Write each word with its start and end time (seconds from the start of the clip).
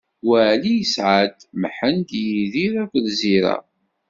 Waɛli 0.27 0.73
isɛa-d: 0.83 1.37
Mḥend, 1.61 2.07
Yidir 2.31 2.73
akked 2.83 3.05
Zira. 3.19 3.55